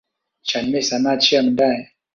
[0.49, 1.71] ฉันไม่สามารถเชื่อมันได้.